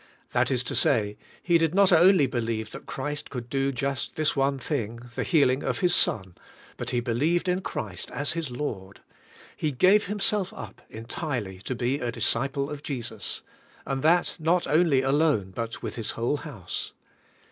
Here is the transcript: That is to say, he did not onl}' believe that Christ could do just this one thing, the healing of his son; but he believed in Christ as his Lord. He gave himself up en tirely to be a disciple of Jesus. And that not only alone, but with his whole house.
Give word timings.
That 0.31 0.49
is 0.49 0.63
to 0.63 0.73
say, 0.73 1.15
he 1.43 1.59
did 1.59 1.75
not 1.75 1.89
onl}' 1.89 2.27
believe 2.31 2.71
that 2.71 2.87
Christ 2.87 3.29
could 3.29 3.51
do 3.51 3.71
just 3.71 4.15
this 4.15 4.35
one 4.35 4.57
thing, 4.57 4.97
the 5.13 5.21
healing 5.21 5.61
of 5.61 5.81
his 5.81 5.93
son; 5.93 6.33
but 6.75 6.89
he 6.89 6.99
believed 6.99 7.47
in 7.47 7.61
Christ 7.61 8.09
as 8.09 8.33
his 8.33 8.49
Lord. 8.49 9.01
He 9.55 9.69
gave 9.69 10.07
himself 10.07 10.53
up 10.55 10.81
en 10.89 11.05
tirely 11.05 11.59
to 11.65 11.75
be 11.75 11.99
a 11.99 12.11
disciple 12.11 12.67
of 12.71 12.81
Jesus. 12.81 13.43
And 13.85 14.01
that 14.01 14.37
not 14.39 14.65
only 14.65 15.03
alone, 15.03 15.51
but 15.51 15.83
with 15.83 15.97
his 15.97 16.09
whole 16.17 16.37
house. 16.37 16.93